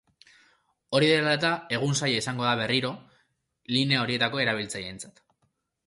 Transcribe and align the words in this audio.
Hori 0.99 1.09
dela 1.11 1.35
eta, 1.39 1.51
egun 1.77 1.93
zaila 1.99 2.23
izango 2.23 2.47
da 2.49 2.55
berriro 2.63 2.91
linea 3.79 4.03
horietako 4.07 4.45
erabiltzaileentzat. 4.47 5.27